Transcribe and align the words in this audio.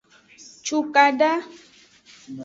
Cukada. 0.65 1.31